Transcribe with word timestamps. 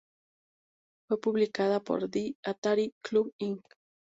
Fue 1.07 1.21
publicada 1.21 1.79
por 1.79 2.09
"The 2.09 2.33
Atari 2.41 2.91
Club 3.03 3.31
Inc. 3.37 3.61